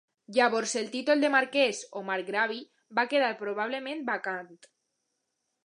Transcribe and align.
Llavors 0.35 0.71
el 0.79 0.87
títol 0.93 1.21
de 1.23 1.29
marquès 1.35 1.81
o 1.99 2.03
marcgravi 2.09 2.57
va 3.01 3.07
quedar 3.13 3.29
probablement 3.43 4.05
vacant. 4.09 4.53